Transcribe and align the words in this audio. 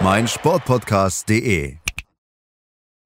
meinsportpodcast.de. 0.00 1.76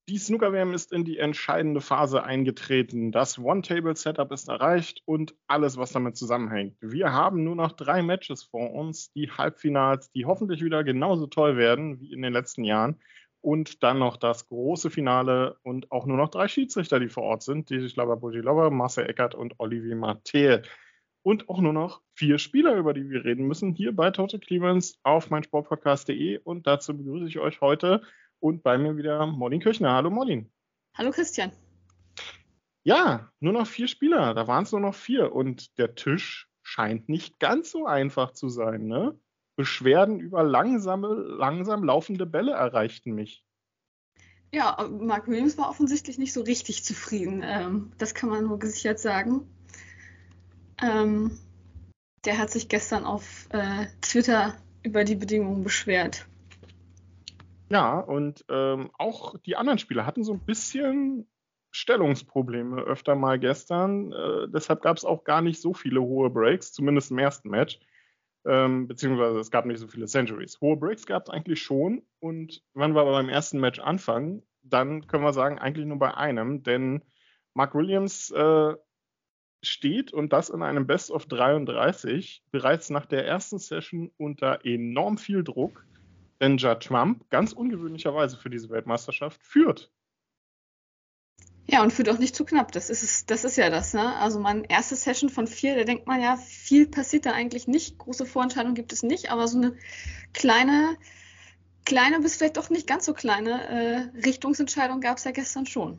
Die 0.09 0.17
Snooker-WM 0.17 0.73
ist 0.73 0.91
in 0.91 1.05
die 1.05 1.19
entscheidende 1.19 1.83
Phase 1.83 2.25
eingetreten. 2.25 3.13
Das 3.13 3.39
One-Table-Setup 3.39 4.33
ist 4.33 4.49
erreicht 4.49 5.03
und 5.05 5.35
alles, 5.49 5.77
was 5.77 5.93
damit 5.93 6.17
zusammenhängt. 6.17 6.77
Wir 6.81 7.13
haben 7.13 7.45
nur 7.45 7.55
noch 7.55 7.73
drei 7.73 8.03
Matches 8.03 8.43
vor 8.43 8.73
uns, 8.73 9.13
die 9.13 9.31
Halbfinals, 9.31 10.11
die 10.13 10.25
hoffentlich 10.25 10.65
wieder 10.65 10.83
genauso 10.83 11.27
toll 11.27 11.59
werden 11.59 12.01
wie 12.01 12.11
in 12.11 12.23
den 12.23 12.33
letzten 12.33 12.65
Jahren. 12.65 12.99
Und 13.43 13.83
dann 13.83 13.99
noch 13.99 14.17
das 14.17 14.49
große 14.49 14.89
Finale 14.89 15.59
und 15.63 15.93
auch 15.93 16.07
nur 16.07 16.17
noch 16.17 16.31
drei 16.31 16.49
Schiedsrichter, 16.49 16.99
die 16.99 17.11
vor 17.11 17.25
Ort 17.25 17.43
sind. 17.43 17.69
Dietrich 17.69 17.95
Bujilova, 17.95 18.71
Marcel 18.71 19.09
Eckert 19.09 19.35
und 19.35 19.55
Olivier 19.59 19.95
Mattel 19.95 20.63
und 21.29 21.51
auch 21.51 21.61
nur 21.61 21.75
noch 21.75 22.01
vier 22.15 22.39
Spieler, 22.39 22.77
über 22.77 22.95
die 22.95 23.11
wir 23.11 23.23
reden 23.23 23.47
müssen, 23.47 23.75
hier 23.75 23.95
bei 23.95 24.11
Total 24.11 24.41
Clearance 24.41 24.95
auf 25.03 25.29
meinsportpodcast.de. 25.29 26.39
Und 26.39 26.67
dazu 26.67 26.97
begrüße 26.97 27.27
ich 27.27 27.39
euch 27.39 27.61
heute 27.61 28.01
und 28.41 28.63
bei 28.63 28.79
mir 28.79 28.97
wieder 28.97 29.27
Molin 29.27 29.61
Kirchner. 29.61 29.93
Hallo 29.93 30.09
Molin. 30.09 30.51
Hallo 30.95 31.11
Christian. 31.11 31.53
Ja, 32.83 33.31
nur 33.41 33.53
noch 33.53 33.67
vier 33.67 33.89
Spieler. 33.89 34.33
Da 34.33 34.47
waren 34.47 34.65
es 34.65 34.73
nur 34.73 34.81
noch 34.81 34.95
vier. 34.95 35.35
Und 35.35 35.77
der 35.77 35.95
Tisch 35.95 36.49
scheint 36.63 37.11
nicht 37.11 37.39
ganz 37.39 37.73
so 37.73 37.85
einfach 37.85 38.31
zu 38.31 38.49
sein. 38.49 38.87
Ne? 38.87 39.15
Beschwerden 39.55 40.21
über 40.21 40.43
langsame, 40.43 41.09
langsam 41.09 41.85
laufende 41.85 42.25
Bälle 42.25 42.53
erreichten 42.53 43.13
mich. 43.13 43.45
Ja, 44.51 44.89
Mark 44.91 45.29
Williams 45.29 45.59
war 45.59 45.69
offensichtlich 45.69 46.17
nicht 46.17 46.33
so 46.33 46.41
richtig 46.41 46.85
zufrieden. 46.85 47.43
Ähm, 47.45 47.93
das 47.99 48.15
kann 48.15 48.31
man 48.31 48.45
nur 48.45 48.59
gesichert 48.59 48.99
sagen. 48.99 49.47
Ähm, 50.83 51.39
der 52.25 52.39
hat 52.39 52.51
sich 52.51 52.69
gestern 52.69 53.05
auf 53.05 53.49
äh, 53.51 53.87
Twitter 54.01 54.55
über 54.83 55.05
die 55.05 55.17
Bedingungen 55.17 55.65
beschwert. 55.65 56.27
Ja, 57.71 57.99
und 57.99 58.45
ähm, 58.49 58.91
auch 58.99 59.37
die 59.39 59.57
anderen 59.57 59.79
Spieler 59.79 60.07
hatten 60.07 60.25
so 60.25 60.33
ein 60.33 60.41
bisschen 60.41 61.29
Stellungsprobleme 61.71 62.81
öfter 62.81 63.15
mal 63.15 63.39
gestern. 63.39 64.13
Äh, 64.13 64.49
deshalb 64.49 64.83
gab 64.83 64.97
es 64.97 65.05
auch 65.05 65.25
gar 65.25 65.43
nicht 65.43 65.61
so 65.61 65.75
viele 65.75 66.01
hohe 66.01 66.31
Breaks, 66.31 66.73
zumindest 66.73 67.11
im 67.11 67.19
ersten 67.19 67.51
Match. 67.51 67.79
Ähm, 68.47 68.89
beziehungsweise 68.89 69.39
es 69.39 69.51
gab 69.51 69.67
nicht 69.67 69.79
so 69.79 69.89
viele 69.89 70.07
Centuries. 70.07 70.61
Hohe 70.61 70.77
Breaks 70.77 71.05
gab 71.05 71.25
es 71.25 71.31
eigentlich 71.31 71.61
schon. 71.61 72.03
Und 72.21 72.63
wenn 72.73 72.95
wir 72.95 73.03
aber 73.03 73.13
beim 73.13 73.29
ersten 73.29 73.61
Match 73.61 73.81
anfangen, 73.81 74.43
dann 74.63 75.07
können 75.07 75.25
wir 75.25 75.33
sagen, 75.35 75.59
eigentlich 75.59 75.87
nur 75.87 75.99
bei 75.99 76.15
einem, 76.15 76.63
denn 76.63 77.03
Mark 77.55 77.75
Williams 77.75 78.31
äh, 78.31 78.75
steht 79.63 80.13
und 80.13 80.33
das 80.33 80.51
in 80.51 80.63
einem 80.63 80.87
Best 80.87 81.11
of 81.11 81.27
33 81.27 82.43
bereits 82.51 82.91
nach 82.91 83.07
der 83.07 83.27
ersten 83.27 83.59
Session 83.59 84.11
unter 84.17 84.65
enorm 84.65 85.19
viel 85.19 85.43
Druck, 85.43 85.85
denn 86.41 86.59
Ja 86.59 86.77
Trump 86.77 87.29
ganz 87.31 87.53
ungewöhnlicherweise 87.53 88.37
für 88.37 88.51
diese 88.51 88.71
Weltmeisterschaft 88.71 89.43
führt. 89.43 89.91
Ja, 91.71 91.83
und 91.83 91.93
führt 91.93 92.09
auch 92.09 92.19
nicht 92.19 92.35
zu 92.35 92.47
knapp. 92.47 92.73
Das 92.73 92.89
ist, 92.89 93.31
das 93.31 93.45
ist 93.45 93.57
ja 93.57 93.69
das. 93.69 93.93
Ne? 93.93 94.17
Also 94.17 94.41
man 94.41 94.65
erste 94.65 94.97
Session 94.97 95.29
von 95.29 95.47
vier, 95.47 95.77
da 95.77 95.85
denkt 95.85 96.07
man 96.07 96.21
ja, 96.21 96.39
viel 96.39 96.87
passiert 96.87 97.27
da 97.27 97.33
eigentlich 97.33 97.69
nicht. 97.69 97.99
Große 97.99 98.25
Vorentscheidung 98.25 98.73
gibt 98.73 98.93
es 98.95 99.03
nicht, 99.03 99.31
aber 99.31 99.47
so 99.49 99.59
eine 99.59 99.77
kleine, 100.33 100.97
kleine 101.85 102.21
bis 102.21 102.37
vielleicht 102.37 102.57
doch 102.57 102.71
nicht 102.71 102.87
ganz 102.87 103.05
so 103.05 103.13
kleine 103.13 103.69
äh, 103.69 104.19
Richtungsentscheidung 104.25 105.03
gab 105.03 105.19
es 105.19 105.25
ja 105.25 105.31
gestern 105.31 105.67
schon. 105.67 105.99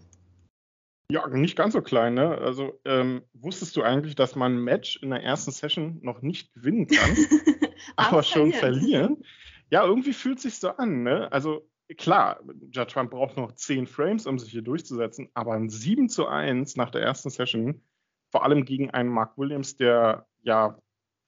Ja, 1.12 1.28
nicht 1.28 1.56
ganz 1.56 1.74
so 1.74 1.82
klein, 1.82 2.14
ne? 2.14 2.38
Also 2.38 2.80
ähm, 2.86 3.24
wusstest 3.34 3.76
du 3.76 3.82
eigentlich, 3.82 4.14
dass 4.16 4.36
man 4.36 4.56
ein 4.56 4.64
Match 4.64 4.98
in 5.02 5.10
der 5.10 5.24
ersten 5.24 5.52
Session 5.52 6.00
noch 6.04 6.22
nicht 6.22 6.54
gewinnen 6.54 6.86
kann, 6.88 7.18
aber 7.96 8.22
schon 8.22 8.54
verlieren? 8.54 9.24
Ja, 9.72 9.84
irgendwie 9.86 10.14
fühlt 10.14 10.40
sich 10.40 10.56
so 10.56 10.70
an, 10.70 11.02
ne? 11.02 11.32
Also 11.32 11.68
klar, 11.98 12.40
Judge 12.72 12.94
Trump 12.94 13.10
braucht 13.12 13.38
noch 13.38 13.54
zehn 13.54 13.88
Frames, 13.88 14.28
um 14.28 14.38
sich 14.38 14.52
hier 14.52 14.62
durchzusetzen, 14.62 15.30
aber 15.34 15.54
ein 15.54 15.70
7 15.70 16.10
zu 16.10 16.28
1 16.28 16.76
nach 16.76 16.92
der 16.92 17.02
ersten 17.02 17.32
Session, 17.32 17.82
vor 18.32 18.44
allem 18.44 18.64
gegen 18.66 18.92
einen 18.92 19.10
Mark 19.10 19.36
Williams, 19.36 19.78
der 19.78 20.28
ja 20.44 20.78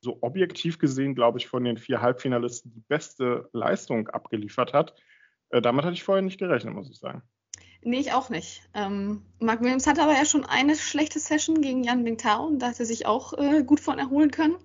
so 0.01 0.19
objektiv 0.21 0.77
gesehen, 0.77 1.15
glaube 1.15 1.39
ich, 1.39 1.47
von 1.47 1.63
den 1.63 1.77
vier 1.77 2.01
Halbfinalisten 2.01 2.71
die 2.71 2.83
beste 2.87 3.49
Leistung 3.53 4.07
abgeliefert 4.09 4.73
hat. 4.73 4.95
Äh, 5.49 5.61
damit 5.61 5.85
hatte 5.85 5.93
ich 5.93 6.03
vorher 6.03 6.21
nicht 6.21 6.39
gerechnet, 6.39 6.73
muss 6.73 6.89
ich 6.89 6.97
sagen. 6.97 7.23
Nee, 7.83 7.99
ich 7.99 8.13
auch 8.13 8.29
nicht. 8.29 8.61
Ähm, 8.75 9.23
Mark 9.39 9.61
Williams 9.61 9.87
hatte 9.87 10.03
aber 10.03 10.13
ja 10.13 10.25
schon 10.25 10.45
eine 10.45 10.75
schlechte 10.75 11.19
Session 11.19 11.61
gegen 11.61 11.83
Jan 11.83 12.03
Bingtao 12.03 12.45
und 12.45 12.59
da 12.59 12.67
hat 12.67 12.79
er 12.79 12.85
sich 12.85 13.07
auch 13.07 13.33
äh, 13.33 13.63
gut 13.63 13.79
von 13.79 13.97
erholen 13.97 14.29
können. 14.29 14.55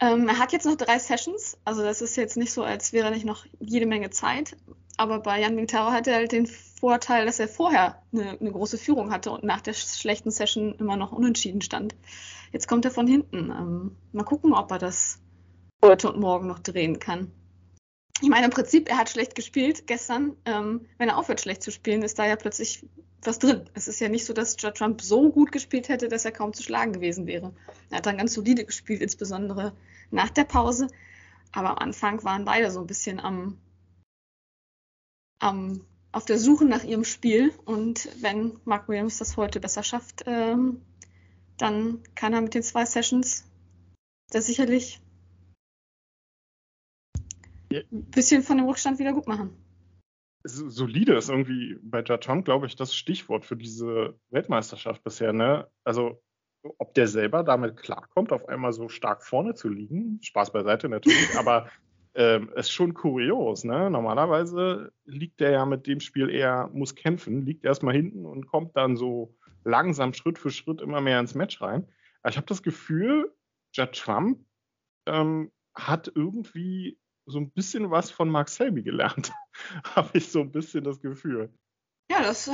Ähm, 0.00 0.26
er 0.28 0.38
hat 0.38 0.52
jetzt 0.52 0.64
noch 0.64 0.76
drei 0.76 0.98
Sessions, 0.98 1.58
also 1.64 1.82
das 1.82 2.00
ist 2.00 2.16
jetzt 2.16 2.36
nicht 2.36 2.52
so, 2.52 2.62
als 2.62 2.92
wäre 2.92 3.10
nicht 3.10 3.26
noch 3.26 3.44
jede 3.60 3.84
Menge 3.84 4.10
Zeit. 4.10 4.56
Aber 4.96 5.20
bei 5.20 5.40
Jan 5.40 5.54
Bingtao 5.54 5.90
hatte 5.90 6.10
er 6.10 6.16
halt 6.16 6.32
den 6.32 6.46
Vorteil, 6.46 7.26
dass 7.26 7.40
er 7.40 7.48
vorher 7.48 8.02
eine, 8.12 8.38
eine, 8.40 8.52
große 8.52 8.78
Führung 8.78 9.10
hatte 9.12 9.30
und 9.30 9.44
nach 9.44 9.60
der 9.60 9.74
schlechten 9.74 10.30
Session 10.30 10.74
immer 10.76 10.96
noch 10.96 11.12
unentschieden 11.12 11.60
stand. 11.60 11.94
Jetzt 12.52 12.68
kommt 12.68 12.84
er 12.84 12.90
von 12.90 13.06
hinten. 13.06 13.50
Ähm, 13.50 13.96
mal 14.12 14.24
gucken, 14.24 14.54
ob 14.54 14.70
er 14.70 14.78
das 14.78 15.20
heute 15.84 16.10
und 16.10 16.20
morgen 16.20 16.46
noch 16.46 16.58
drehen 16.58 16.98
kann 16.98 17.32
ich 18.20 18.28
meine, 18.28 18.46
im 18.46 18.50
Prinzip, 18.50 18.88
er 18.88 18.98
hat 18.98 19.10
schlecht 19.10 19.34
gespielt 19.34 19.86
gestern. 19.86 20.36
Ähm, 20.44 20.86
wenn 20.98 21.08
er 21.08 21.18
aufhört, 21.18 21.40
schlecht 21.40 21.62
zu 21.62 21.70
spielen, 21.70 22.02
ist 22.02 22.18
da 22.18 22.26
ja 22.26 22.36
plötzlich 22.36 22.84
was 23.22 23.38
drin. 23.38 23.68
Es 23.74 23.88
ist 23.88 24.00
ja 24.00 24.08
nicht 24.08 24.24
so, 24.24 24.32
dass 24.32 24.56
Judd 24.58 24.76
Trump 24.76 25.02
so 25.02 25.30
gut 25.30 25.52
gespielt 25.52 25.88
hätte, 25.88 26.08
dass 26.08 26.24
er 26.24 26.32
kaum 26.32 26.52
zu 26.52 26.62
schlagen 26.62 26.92
gewesen 26.92 27.26
wäre. 27.26 27.52
Er 27.90 27.98
hat 27.98 28.06
dann 28.06 28.18
ganz 28.18 28.34
solide 28.34 28.64
gespielt, 28.64 29.02
insbesondere 29.02 29.72
nach 30.10 30.30
der 30.30 30.44
Pause. 30.44 30.88
Aber 31.52 31.70
am 31.70 31.78
Anfang 31.78 32.22
waren 32.24 32.44
beide 32.44 32.70
so 32.70 32.80
ein 32.80 32.86
bisschen 32.86 33.20
am, 33.20 33.58
am 35.38 35.84
auf 36.10 36.24
der 36.24 36.38
Suche 36.38 36.64
nach 36.64 36.84
ihrem 36.84 37.04
Spiel. 37.04 37.52
Und 37.64 38.08
wenn 38.20 38.58
Mark 38.64 38.88
Williams 38.88 39.18
das 39.18 39.36
heute 39.36 39.60
besser 39.60 39.82
schafft, 39.82 40.24
ähm, 40.26 40.82
dann 41.56 42.02
kann 42.14 42.32
er 42.32 42.40
mit 42.40 42.54
den 42.54 42.62
zwei 42.62 42.84
Sessions 42.84 43.44
das 44.30 44.46
sicherlich 44.46 45.00
ein 47.70 48.10
bisschen 48.10 48.42
von 48.42 48.56
dem 48.56 48.66
Rückstand 48.66 48.98
wieder 48.98 49.12
gut 49.12 49.26
machen. 49.26 49.50
Solide 50.44 51.16
ist 51.16 51.28
irgendwie 51.28 51.78
bei 51.82 52.02
Jaton, 52.02 52.44
glaube 52.44 52.66
ich, 52.66 52.76
das 52.76 52.94
Stichwort 52.94 53.44
für 53.44 53.56
diese 53.56 54.18
Weltmeisterschaft 54.30 55.02
bisher. 55.04 55.32
Ne? 55.32 55.68
Also, 55.84 56.22
ob 56.78 56.94
der 56.94 57.08
selber 57.08 57.42
damit 57.42 57.76
klarkommt, 57.76 58.32
auf 58.32 58.48
einmal 58.48 58.72
so 58.72 58.88
stark 58.88 59.24
vorne 59.24 59.54
zu 59.54 59.68
liegen, 59.68 60.20
Spaß 60.22 60.52
beiseite 60.52 60.88
natürlich, 60.88 61.36
aber 61.36 61.68
ähm, 62.14 62.50
ist 62.54 62.70
schon 62.70 62.94
kurios. 62.94 63.64
Ne? 63.64 63.90
Normalerweise 63.90 64.92
liegt 65.04 65.40
der 65.40 65.50
ja 65.50 65.66
mit 65.66 65.86
dem 65.86 66.00
Spiel 66.00 66.30
eher, 66.30 66.70
muss 66.72 66.94
kämpfen, 66.94 67.44
liegt 67.44 67.64
erstmal 67.64 67.94
hinten 67.94 68.24
und 68.24 68.46
kommt 68.46 68.76
dann 68.76 68.96
so 68.96 69.36
langsam 69.64 70.14
Schritt 70.14 70.38
für 70.38 70.50
Schritt 70.50 70.80
immer 70.80 71.00
mehr 71.00 71.20
ins 71.20 71.34
Match 71.34 71.60
rein. 71.60 71.86
Aber 72.22 72.30
ich 72.30 72.36
habe 72.36 72.46
das 72.46 72.62
Gefühl, 72.62 73.32
Judd 73.72 73.92
Trump 73.92 74.40
ähm, 75.06 75.52
hat 75.74 76.10
irgendwie 76.14 76.98
so 77.28 77.38
ein 77.38 77.50
bisschen 77.50 77.90
was 77.90 78.10
von 78.10 78.28
Mark 78.28 78.48
Selby 78.48 78.82
gelernt, 78.82 79.32
habe 79.94 80.10
ich 80.18 80.30
so 80.30 80.40
ein 80.40 80.50
bisschen 80.50 80.84
das 80.84 81.00
Gefühl. 81.00 81.50
Ja, 82.10 82.22
das 82.22 82.48
äh, 82.48 82.52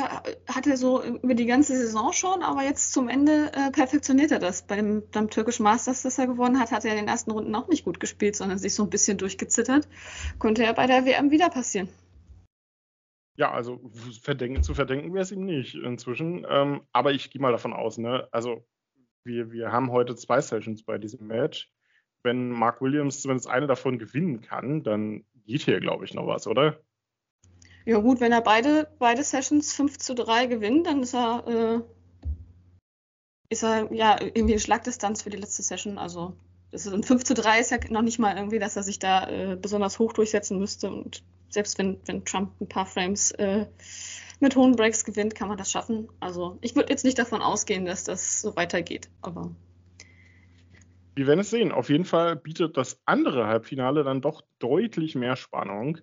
hat 0.52 0.66
er 0.66 0.76
so 0.76 1.02
über 1.04 1.34
die 1.34 1.46
ganze 1.46 1.76
Saison 1.76 2.12
schon, 2.12 2.42
aber 2.42 2.64
jetzt 2.64 2.92
zum 2.92 3.08
Ende 3.08 3.52
äh, 3.52 3.70
perfektioniert 3.70 4.32
er 4.32 4.40
das. 4.40 4.66
Bei 4.66 4.74
dem, 4.74 5.04
beim 5.12 5.30
türkischen 5.30 5.62
Masters, 5.62 6.02
das 6.02 6.18
er 6.18 6.26
gewonnen 6.26 6.58
hat, 6.58 6.72
hat 6.72 6.84
er 6.84 6.90
in 6.90 6.96
den 6.96 7.08
ersten 7.08 7.30
Runden 7.30 7.54
auch 7.54 7.68
nicht 7.68 7.84
gut 7.84 8.00
gespielt, 8.00 8.34
sondern 8.34 8.58
sich 8.58 8.74
so 8.74 8.82
ein 8.82 8.90
bisschen 8.90 9.16
durchgezittert. 9.16 9.88
Konnte 10.40 10.64
er 10.64 10.74
bei 10.74 10.88
der 10.88 11.04
WM 11.06 11.30
wieder 11.30 11.50
passieren. 11.50 11.88
Ja, 13.36 13.52
also 13.52 13.80
verdenken, 14.22 14.62
zu 14.64 14.74
verdenken 14.74 15.12
wäre 15.12 15.22
es 15.22 15.32
ihm 15.32 15.44
nicht 15.44 15.76
inzwischen. 15.76 16.44
Ähm, 16.48 16.82
aber 16.92 17.12
ich 17.12 17.30
gehe 17.30 17.40
mal 17.40 17.52
davon 17.52 17.72
aus, 17.72 17.96
ne? 17.98 18.28
Also 18.32 18.66
wir, 19.24 19.52
wir 19.52 19.70
haben 19.70 19.92
heute 19.92 20.16
zwei 20.16 20.40
Sessions 20.40 20.84
bei 20.84 20.98
diesem 20.98 21.26
Match 21.28 21.72
wenn 22.24 22.50
Mark 22.50 22.80
Williams 22.80 23.20
zumindest 23.20 23.48
eine 23.48 23.66
davon 23.66 23.98
gewinnen 23.98 24.40
kann, 24.40 24.82
dann 24.82 25.24
geht 25.46 25.62
hier, 25.62 25.80
glaube 25.80 26.04
ich, 26.04 26.14
noch 26.14 26.26
was, 26.26 26.46
oder? 26.46 26.80
Ja, 27.84 27.98
gut, 27.98 28.20
wenn 28.20 28.32
er 28.32 28.40
beide, 28.40 28.88
beide 28.98 29.22
Sessions 29.22 29.74
5 29.74 29.98
zu 29.98 30.14
3 30.14 30.46
gewinnt, 30.46 30.86
dann 30.86 31.02
ist 31.02 31.14
er, 31.14 31.44
äh, 31.46 32.28
ist 33.50 33.62
er 33.62 33.92
ja 33.92 34.18
irgendwie 34.20 34.58
Schlagdistanz 34.58 35.22
für 35.22 35.30
die 35.30 35.36
letzte 35.36 35.62
Session. 35.62 35.98
Also 35.98 36.34
das 36.70 36.86
ist, 36.86 36.94
und 36.94 37.04
5 37.04 37.24
zu 37.24 37.34
3 37.34 37.60
ist 37.60 37.70
ja 37.70 37.78
noch 37.90 38.00
nicht 38.02 38.18
mal 38.18 38.36
irgendwie, 38.36 38.58
dass 38.58 38.76
er 38.76 38.82
sich 38.82 38.98
da 38.98 39.28
äh, 39.28 39.56
besonders 39.56 39.98
hoch 39.98 40.14
durchsetzen 40.14 40.58
müsste. 40.58 40.90
Und 40.90 41.22
selbst 41.50 41.78
wenn, 41.78 42.00
wenn 42.06 42.24
Trump 42.24 42.58
ein 42.60 42.68
paar 42.68 42.86
Frames 42.86 43.32
äh, 43.32 43.66
mit 44.40 44.56
hohen 44.56 44.76
Breaks 44.76 45.04
gewinnt, 45.04 45.34
kann 45.34 45.48
man 45.48 45.58
das 45.58 45.70
schaffen. 45.70 46.08
Also 46.20 46.56
ich 46.62 46.74
würde 46.74 46.90
jetzt 46.90 47.04
nicht 47.04 47.18
davon 47.18 47.42
ausgehen, 47.42 47.84
dass 47.84 48.04
das 48.04 48.40
so 48.40 48.56
weitergeht, 48.56 49.10
aber. 49.20 49.54
Wir 51.14 51.26
werden 51.26 51.40
es 51.40 51.50
sehen. 51.50 51.70
Auf 51.70 51.90
jeden 51.90 52.04
Fall 52.04 52.36
bietet 52.36 52.76
das 52.76 53.00
andere 53.04 53.46
Halbfinale 53.46 54.02
dann 54.02 54.20
doch 54.20 54.42
deutlich 54.58 55.14
mehr 55.14 55.36
Spannung. 55.36 55.98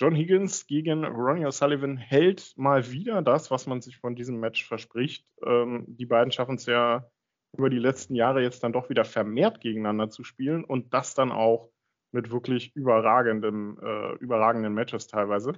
John 0.00 0.14
Higgins 0.14 0.66
gegen 0.66 1.04
Ronnie 1.04 1.46
O'Sullivan 1.46 1.96
hält 1.96 2.54
mal 2.56 2.90
wieder 2.90 3.22
das, 3.22 3.50
was 3.50 3.66
man 3.66 3.80
sich 3.80 3.98
von 3.98 4.16
diesem 4.16 4.40
Match 4.40 4.64
verspricht. 4.66 5.26
Ähm, 5.44 5.84
die 5.86 6.06
beiden 6.06 6.32
schaffen 6.32 6.56
es 6.56 6.66
ja 6.66 7.08
über 7.56 7.70
die 7.70 7.78
letzten 7.78 8.14
Jahre 8.14 8.42
jetzt 8.42 8.64
dann 8.64 8.72
doch 8.72 8.88
wieder 8.88 9.04
vermehrt 9.04 9.60
gegeneinander 9.60 10.10
zu 10.10 10.24
spielen 10.24 10.64
und 10.64 10.92
das 10.94 11.14
dann 11.14 11.30
auch 11.30 11.70
mit 12.10 12.32
wirklich 12.32 12.74
überragendem, 12.74 13.78
äh, 13.82 14.14
überragenden 14.16 14.72
Matches 14.72 15.06
teilweise. 15.06 15.52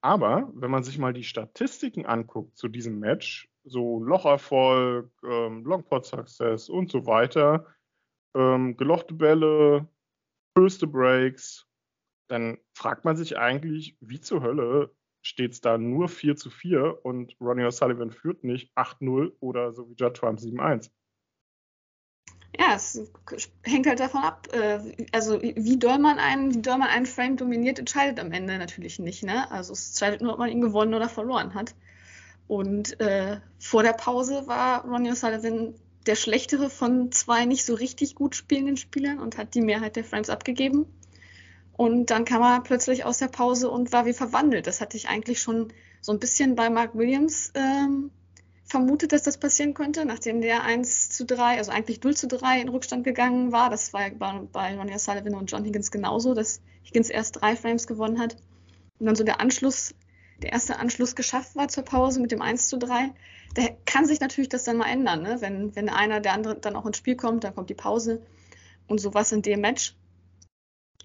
Aber 0.00 0.50
wenn 0.54 0.70
man 0.70 0.84
sich 0.84 0.98
mal 0.98 1.12
die 1.12 1.24
Statistiken 1.24 2.06
anguckt 2.06 2.56
zu 2.56 2.68
diesem 2.68 2.98
Match, 2.98 3.50
so 3.64 4.02
Locherfolg, 4.02 5.10
ähm, 5.24 5.64
Longpot 5.64 6.06
Success 6.06 6.68
und 6.68 6.90
so 6.90 7.06
weiter, 7.06 7.66
ähm, 8.36 8.76
gelochte 8.76 9.14
Bälle, 9.14 9.88
höchste 10.56 10.86
Breaks, 10.86 11.66
dann 12.28 12.58
fragt 12.74 13.04
man 13.04 13.16
sich 13.16 13.38
eigentlich, 13.38 13.96
wie 14.00 14.20
zur 14.20 14.42
Hölle 14.42 14.94
steht 15.22 15.52
es 15.52 15.60
da 15.60 15.78
nur 15.78 16.08
4 16.08 16.36
zu 16.36 16.50
4 16.50 17.04
und 17.04 17.36
Ronnie 17.40 17.64
O'Sullivan 17.64 18.12
führt 18.12 18.44
nicht 18.44 18.76
8-0 18.76 19.32
oder 19.40 19.72
so 19.72 19.88
wie 19.88 19.94
Judd 19.94 20.16
Trump 20.16 20.38
7-1. 20.38 20.90
Ja, 22.58 22.74
es 22.74 23.10
hängt 23.64 23.86
halt 23.86 24.00
davon 24.00 24.22
ab. 24.22 24.46
Äh, 24.52 24.78
also 25.12 25.42
wie 25.42 25.78
doll 25.78 25.98
man 25.98 26.18
einen, 26.18 26.54
wie 26.54 26.62
doll 26.62 26.78
man 26.78 26.88
einen 26.88 27.06
Frame 27.06 27.36
dominiert, 27.36 27.78
entscheidet 27.78 28.20
am 28.20 28.32
Ende 28.32 28.56
natürlich 28.56 28.98
nicht. 28.98 29.24
Ne? 29.24 29.50
Also 29.50 29.72
es 29.72 29.90
entscheidet 29.90 30.22
nur, 30.22 30.34
ob 30.34 30.38
man 30.38 30.50
ihn 30.50 30.60
gewonnen 30.60 30.94
oder 30.94 31.08
verloren 31.08 31.54
hat. 31.54 31.74
Und 32.46 32.98
äh, 33.00 33.40
vor 33.58 33.82
der 33.82 33.92
Pause 33.92 34.46
war 34.46 34.84
Ronnie 34.84 35.10
O'Sullivan 35.10 35.74
der 36.06 36.14
schlechtere 36.14 36.70
von 36.70 37.12
zwei 37.12 37.44
nicht 37.44 37.64
so 37.64 37.74
richtig 37.74 38.14
gut 38.14 38.34
spielenden 38.36 38.76
Spielern 38.76 39.18
und 39.18 39.38
hat 39.38 39.54
die 39.54 39.60
Mehrheit 39.60 39.96
der 39.96 40.04
Frames 40.04 40.30
abgegeben. 40.30 40.86
Und 41.76 42.10
dann 42.10 42.24
kam 42.24 42.42
er 42.42 42.62
plötzlich 42.62 43.04
aus 43.04 43.18
der 43.18 43.28
Pause 43.28 43.70
und 43.70 43.92
war 43.92 44.06
wie 44.06 44.14
verwandelt. 44.14 44.66
Das 44.66 44.80
hatte 44.80 44.96
ich 44.96 45.08
eigentlich 45.08 45.40
schon 45.40 45.72
so 46.00 46.12
ein 46.12 46.18
bisschen 46.18 46.54
bei 46.54 46.70
Mark 46.70 46.94
Williams 46.94 47.52
ähm, 47.54 48.10
vermutet, 48.64 49.12
dass 49.12 49.22
das 49.22 49.38
passieren 49.38 49.74
könnte, 49.74 50.04
nachdem 50.04 50.40
der 50.40 50.62
1 50.62 51.10
zu 51.10 51.24
3, 51.24 51.58
also 51.58 51.70
eigentlich 51.70 52.02
0 52.02 52.16
zu 52.16 52.26
3 52.28 52.60
in 52.60 52.68
Rückstand 52.68 53.04
gegangen 53.04 53.52
war. 53.52 53.68
Das 53.68 53.92
war 53.92 54.08
bei, 54.10 54.40
bei 54.52 54.76
Ronnie 54.76 54.98
Sullivan 54.98 55.34
und 55.34 55.50
John 55.50 55.64
Higgins 55.64 55.90
genauso, 55.90 56.34
dass 56.34 56.60
Higgins 56.82 57.10
erst 57.10 57.42
drei 57.42 57.56
Frames 57.56 57.86
gewonnen 57.86 58.18
hat. 58.18 58.36
Und 58.98 59.06
dann 59.06 59.16
so 59.16 59.24
der 59.24 59.40
Anschluss, 59.40 59.94
der 60.42 60.52
erste 60.52 60.78
Anschluss 60.78 61.16
geschafft 61.16 61.56
war 61.56 61.68
zur 61.68 61.84
Pause 61.84 62.20
mit 62.20 62.30
dem 62.30 62.42
1 62.42 62.68
zu 62.68 62.78
3. 62.78 63.12
Da 63.54 63.62
kann 63.86 64.06
sich 64.06 64.20
natürlich 64.20 64.48
das 64.48 64.64
dann 64.64 64.76
mal 64.76 64.90
ändern, 64.90 65.22
ne? 65.22 65.40
wenn, 65.40 65.74
wenn 65.74 65.88
einer 65.88 66.20
der 66.20 66.34
andere 66.34 66.56
dann 66.56 66.76
auch 66.76 66.86
ins 66.86 66.98
Spiel 66.98 67.16
kommt, 67.16 67.44
dann 67.44 67.54
kommt 67.54 67.70
die 67.70 67.74
Pause 67.74 68.22
und 68.86 69.00
sowas 69.00 69.32
in 69.32 69.42
dem 69.42 69.60
Match. 69.60 69.94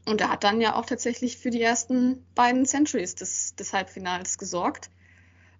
Und 0.05 0.19
er 0.19 0.31
hat 0.31 0.43
dann 0.43 0.61
ja 0.61 0.75
auch 0.75 0.85
tatsächlich 0.85 1.37
für 1.37 1.51
die 1.51 1.61
ersten 1.61 2.25
beiden 2.35 2.65
Centuries 2.65 3.15
des, 3.15 3.55
des 3.55 3.71
Halbfinals 3.71 4.37
gesorgt. 4.37 4.89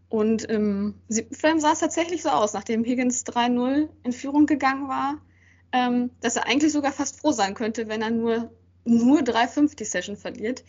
Und 0.10 0.44
im 0.44 0.96
siebten 1.08 1.36
Frame 1.36 1.60
sah 1.60 1.72
es 1.72 1.80
tatsächlich 1.80 2.24
so 2.24 2.30
aus, 2.30 2.54
nachdem 2.54 2.84
Higgins 2.84 3.26
3-0 3.26 3.88
in 4.04 4.12
Führung 4.12 4.46
gegangen 4.46 4.90
war, 4.90 5.22
ähm, 5.72 6.12
dass 6.20 6.36
er 6.36 6.48
eigentlich 6.48 6.74
sogar 6.74 6.92
fast 6.92 7.20
froh 7.20 7.32
sein 7.32 7.54
könnte, 7.54 7.88
wenn 7.88 8.02
er 8.02 8.10
nur, 8.10 8.52
nur 8.84 9.20
3-5 9.20 9.76
die 9.76 9.86
Session 9.86 10.18
verliert. 10.18 10.66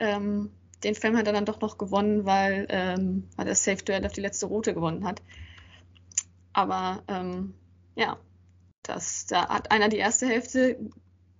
Ähm, 0.00 0.50
den 0.84 0.94
Frame 0.94 1.16
hat 1.16 1.26
er 1.26 1.32
dann 1.32 1.44
doch 1.44 1.60
noch 1.60 1.78
gewonnen, 1.78 2.24
weil, 2.24 2.66
ähm, 2.70 3.28
weil 3.36 3.48
er 3.48 3.54
Safe 3.54 3.82
Duell 3.82 4.04
auf 4.06 4.12
die 4.12 4.20
letzte 4.20 4.46
Rote 4.46 4.74
gewonnen 4.74 5.04
hat. 5.04 5.22
Aber 6.52 7.02
ähm, 7.08 7.54
ja, 7.94 8.18
das, 8.82 9.26
da 9.26 9.48
hat 9.48 9.70
einer 9.70 9.88
die 9.88 9.98
erste 9.98 10.26
Hälfte 10.26 10.78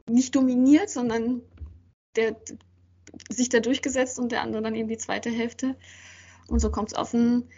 nicht 0.09 0.35
dominiert, 0.35 0.91
sondern 0.91 1.43
der 2.17 2.37
sich 3.29 3.49
da 3.49 3.61
durchgesetzt 3.61 4.19
und 4.19 4.33
der 4.33 4.43
andere 4.43 4.63
dann 4.63 4.75
eben 4.75 4.89
die 4.89 4.99
zweite 4.99 5.31
Hälfte. 5.31 5.77
Und 6.49 6.61
so 6.61 6.71
kommt 6.71 6.89
es 6.89 6.95
auf 6.95 7.15
ein 7.15 7.49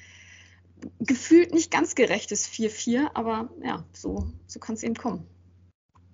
gefühlt 0.99 1.52
nicht 1.52 1.70
ganz 1.70 1.94
gerechtes 1.94 2.49
4-4, 2.49 3.11
aber 3.14 3.50
ja, 3.62 3.85
so, 3.93 4.32
so 4.46 4.58
kann 4.58 4.75
es 4.75 4.82
eben 4.82 4.94
kommen. 4.94 5.26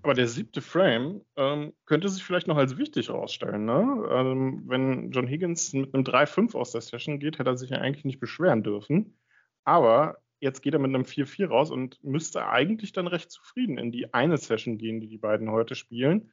Aber 0.03 0.15
der 0.15 0.29
siebte 0.29 0.61
Frame 0.61 1.23
ähm, 1.37 1.73
könnte 1.85 2.09
sich 2.09 2.23
vielleicht 2.23 2.47
noch 2.47 2.57
als 2.57 2.79
wichtig 2.79 3.09
herausstellen. 3.09 3.65
Ne? 3.65 4.09
Ähm, 4.11 4.63
wenn 4.67 5.11
John 5.11 5.27
Higgins 5.27 5.73
mit 5.73 5.93
einem 5.93 6.05
3-5 6.05 6.57
aus 6.57 6.73
der 6.73 6.81
Session 6.81 7.19
geht, 7.19 7.39
hätte 7.39 7.51
er 7.51 7.57
sich 7.57 7.71
ja 7.71 7.79
eigentlich 7.79 8.05
nicht 8.05 8.21
beschweren 8.21 8.63
dürfen. 8.63 9.19
Aber 9.65 10.19
jetzt 10.41 10.63
geht 10.63 10.73
er 10.73 10.79
mit 10.79 10.95
einem 10.95 11.03
4-4 11.03 11.49
raus 11.49 11.71
und 11.71 12.03
müsste 12.05 12.47
eigentlich 12.47 12.93
dann 12.93 13.09
recht 13.09 13.31
zufrieden 13.31 13.77
in 13.77 13.91
die 13.91 14.15
eine 14.15 14.37
Session 14.37 14.79
gehen, 14.79 15.01
die 15.01 15.09
die 15.09 15.19
beiden 15.19 15.51
heute 15.51 15.75
spielen. 15.75 16.31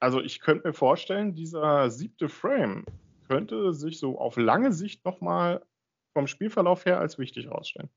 Also 0.00 0.20
ich 0.20 0.40
könnte 0.40 0.68
mir 0.68 0.74
vorstellen, 0.74 1.34
dieser 1.34 1.90
siebte 1.90 2.28
Frame 2.28 2.84
könnte 3.28 3.72
sich 3.72 3.98
so 3.98 4.18
auf 4.18 4.36
lange 4.36 4.72
Sicht 4.72 5.04
nochmal 5.04 5.64
vom 6.12 6.26
Spielverlauf 6.26 6.84
her 6.84 7.00
als 7.00 7.18
wichtig 7.18 7.46
herausstellen. 7.46 7.88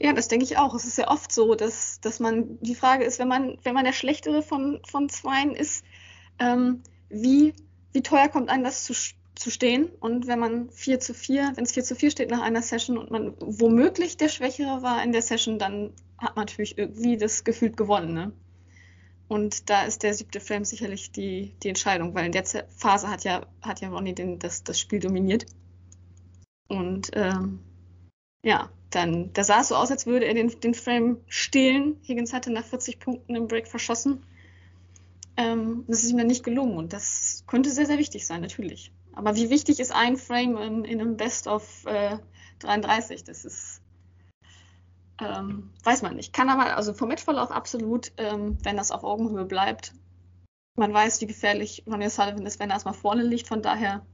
Ja, 0.00 0.12
das 0.12 0.28
denke 0.28 0.44
ich 0.44 0.58
auch. 0.58 0.74
Es 0.74 0.84
ist 0.84 0.98
ja 0.98 1.08
oft 1.08 1.30
so, 1.30 1.54
dass, 1.54 2.00
dass 2.00 2.18
man, 2.18 2.58
die 2.60 2.74
Frage 2.74 3.04
ist, 3.04 3.18
wenn 3.18 3.28
man, 3.28 3.58
wenn 3.62 3.74
man 3.74 3.84
der 3.84 3.92
Schlechtere 3.92 4.42
von, 4.42 4.80
von 4.88 5.08
Zweien 5.08 5.54
ist, 5.54 5.84
ähm, 6.40 6.82
wie, 7.08 7.54
wie 7.92 8.02
teuer 8.02 8.28
kommt 8.28 8.48
einem 8.48 8.64
das 8.64 8.84
zu, 8.84 8.92
zu 9.36 9.50
stehen? 9.50 9.90
Und 10.00 10.26
wenn 10.26 10.40
man 10.40 10.70
4 10.70 10.98
zu 10.98 11.14
4, 11.14 11.52
wenn 11.54 11.64
es 11.64 11.72
4 11.72 11.84
zu 11.84 11.94
4 11.94 12.10
steht 12.10 12.30
nach 12.30 12.42
einer 12.42 12.62
Session 12.62 12.98
und 12.98 13.10
man 13.10 13.34
womöglich 13.38 14.16
der 14.16 14.28
Schwächere 14.28 14.82
war 14.82 15.02
in 15.04 15.12
der 15.12 15.22
Session, 15.22 15.58
dann 15.58 15.92
hat 16.18 16.34
man 16.34 16.46
natürlich 16.46 16.76
irgendwie 16.76 17.16
das 17.16 17.44
Gefühl 17.44 17.70
gewonnen. 17.70 18.14
Ne? 18.14 18.32
Und 19.28 19.70
da 19.70 19.84
ist 19.84 20.02
der 20.02 20.14
siebte 20.14 20.40
Frame 20.40 20.64
sicherlich 20.64 21.12
die, 21.12 21.54
die 21.62 21.68
Entscheidung, 21.68 22.14
weil 22.14 22.26
in 22.26 22.32
der 22.32 22.44
Phase 22.76 23.08
hat 23.08 23.24
ja, 23.24 23.46
hat 23.62 23.80
ja 23.80 23.88
Ronnie 23.88 24.14
den, 24.14 24.40
das, 24.40 24.64
das 24.64 24.78
Spiel 24.78 24.98
dominiert. 24.98 25.46
Und 26.68 27.10
ähm, 27.14 27.60
ja, 28.42 28.70
dann, 28.94 29.32
da 29.32 29.44
sah 29.44 29.60
es 29.60 29.68
so 29.68 29.76
aus, 29.76 29.90
als 29.90 30.06
würde 30.06 30.26
er 30.26 30.34
den, 30.34 30.60
den 30.60 30.74
Frame 30.74 31.18
stehlen. 31.28 32.00
Higgins 32.06 32.32
hatte 32.32 32.52
nach 32.52 32.64
40 32.64 32.98
Punkten 33.00 33.34
im 33.34 33.48
Break 33.48 33.68
verschossen. 33.68 34.24
Ähm, 35.36 35.84
das 35.88 36.02
ist 36.02 36.10
ihm 36.10 36.18
dann 36.18 36.26
nicht 36.26 36.44
gelungen 36.44 36.76
und 36.76 36.92
das 36.92 37.44
könnte 37.46 37.70
sehr, 37.70 37.86
sehr 37.86 37.98
wichtig 37.98 38.26
sein, 38.26 38.40
natürlich. 38.40 38.92
Aber 39.12 39.36
wie 39.36 39.50
wichtig 39.50 39.80
ist 39.80 39.92
ein 39.92 40.16
Frame 40.16 40.56
in, 40.58 40.84
in 40.84 41.00
einem 41.00 41.16
Best 41.16 41.46
of 41.46 41.84
äh, 41.86 42.18
33? 42.60 43.24
Das 43.24 43.44
ist, 43.44 43.80
ähm, 45.20 45.70
weiß 45.82 46.02
man 46.02 46.16
nicht. 46.16 46.32
Kann 46.32 46.50
aber, 46.50 46.76
also 46.76 46.94
vom 46.94 47.08
Matchverlauf 47.08 47.50
absolut, 47.50 48.12
ähm, 48.16 48.58
wenn 48.62 48.76
das 48.76 48.90
auf 48.90 49.04
Augenhöhe 49.04 49.44
bleibt. 49.44 49.92
Man 50.76 50.92
weiß, 50.92 51.20
wie 51.20 51.26
gefährlich 51.26 51.84
Ronnie 51.86 52.10
Sullivan 52.10 52.46
ist, 52.46 52.58
wenn 52.58 52.70
er 52.70 52.74
erstmal 52.74 52.94
vorne 52.94 53.22
liegt. 53.22 53.48
Von 53.48 53.62
daher 53.62 54.04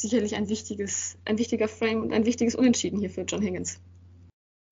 sicherlich 0.00 0.36
ein 0.36 0.48
wichtiges, 0.48 1.18
ein 1.24 1.38
wichtiger 1.38 1.68
Frame 1.68 2.02
und 2.02 2.12
ein 2.12 2.26
wichtiges 2.26 2.54
Unentschieden 2.54 2.98
hier 2.98 3.10
für 3.10 3.22
John 3.22 3.42
Higgins. 3.42 3.80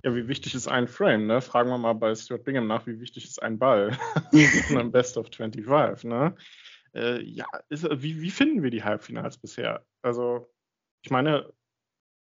Ja, 0.04 0.14
wie 0.14 0.28
wichtig 0.28 0.54
ist 0.54 0.68
ein 0.68 0.86
Frame? 0.86 1.26
Ne? 1.26 1.40
Fragen 1.40 1.70
wir 1.70 1.78
mal 1.78 1.94
bei 1.94 2.14
Stuart 2.14 2.44
Bingham 2.44 2.66
nach, 2.66 2.86
wie 2.86 3.00
wichtig 3.00 3.24
ist 3.24 3.42
ein 3.42 3.58
Ball 3.58 3.96
in 4.32 4.78
einem 4.78 4.92
Best 4.92 5.16
of 5.16 5.28
25? 5.34 6.04
Ne? 6.04 6.36
Äh, 6.94 7.22
ja, 7.22 7.46
ist, 7.70 7.84
wie, 7.90 8.20
wie 8.20 8.30
finden 8.30 8.62
wir 8.62 8.70
die 8.70 8.84
Halbfinals 8.84 9.38
bisher? 9.38 9.84
Also, 10.02 10.52
ich 11.02 11.10
meine, 11.10 11.50